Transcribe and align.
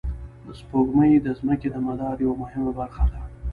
سپوږمۍ 0.59 1.11
د 1.21 1.27
ځمکې 1.39 1.67
د 1.71 1.75
مدار 1.87 2.15
یوه 2.25 2.35
مهمه 2.41 2.71
برخه 2.79 3.05
ده 3.11 3.21